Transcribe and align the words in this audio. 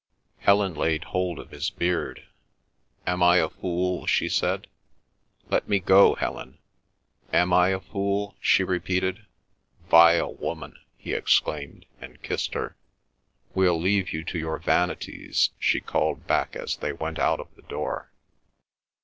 Helen 0.39 0.73
laid 0.73 1.03
hold 1.03 1.37
of 1.37 1.51
his 1.51 1.69
beard. 1.69 2.25
"Am 3.05 3.21
I 3.21 3.37
a 3.37 3.49
fool?" 3.51 4.07
she 4.07 4.27
said. 4.29 4.65
"Let 5.51 5.69
me 5.69 5.77
go, 5.77 6.15
Helen." 6.15 6.57
"Am 7.31 7.53
I 7.53 7.67
a 7.69 7.79
fool?" 7.79 8.35
she 8.41 8.63
repeated. 8.63 9.27
"Vile 9.91 10.33
woman!" 10.33 10.79
he 10.97 11.13
exclaimed, 11.13 11.85
and 11.99 12.19
kissed 12.23 12.55
her. 12.55 12.75
"We'll 13.53 13.79
leave 13.79 14.11
you 14.11 14.23
to 14.23 14.39
your 14.39 14.57
vanities," 14.57 15.51
she 15.59 15.79
called 15.79 16.25
back 16.25 16.55
as 16.55 16.77
they 16.77 16.93
went 16.93 17.19
out 17.19 17.39
of 17.39 17.55
the 17.55 17.61
door. 17.61 18.11